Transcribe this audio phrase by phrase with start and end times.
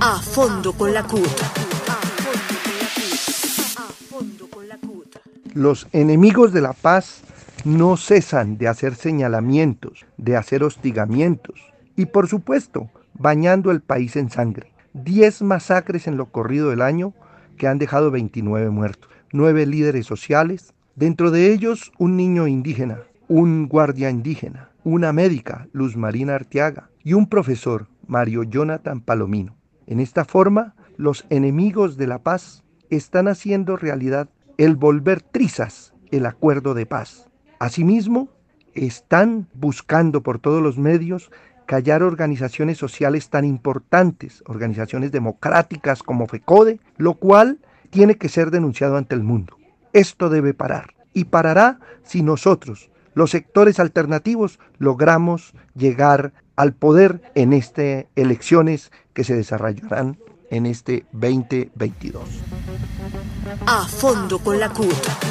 [0.00, 1.26] A fondo con la CUT.
[5.54, 7.22] Los enemigos de la paz
[7.64, 11.60] no cesan de hacer señalamientos, de hacer hostigamientos
[11.96, 14.72] y por supuesto bañando el país en sangre.
[14.92, 17.14] Diez masacres en lo corrido del año
[17.56, 23.68] que han dejado 29 muertos, nueve líderes sociales, dentro de ellos un niño indígena, un
[23.68, 29.56] guardia indígena, una médica, Luz Marina Arteaga, y un profesor, Mario Jonathan Palomino.
[29.86, 36.26] En esta forma, los enemigos de la paz están haciendo realidad el volver trizas el
[36.26, 37.30] acuerdo de paz.
[37.58, 38.28] Asimismo,
[38.74, 41.30] están buscando por todos los medios
[41.66, 47.58] callar organizaciones sociales tan importantes, organizaciones democráticas como FECODE, lo cual
[47.90, 49.56] tiene que ser denunciado ante el mundo.
[49.92, 57.52] Esto debe parar y parará si nosotros, los sectores alternativos, logramos llegar al poder en
[57.52, 60.18] estas elecciones que se desarrollarán
[60.50, 62.22] en este 2022.
[63.66, 65.23] A fondo con la CUT.